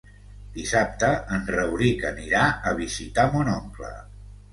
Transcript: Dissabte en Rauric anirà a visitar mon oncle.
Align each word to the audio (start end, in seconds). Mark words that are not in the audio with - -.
Dissabte 0.53 1.09
en 1.35 1.43
Rauric 1.55 2.05
anirà 2.11 2.45
a 2.71 2.73
visitar 2.79 3.27
mon 3.37 3.53
oncle. 3.57 3.93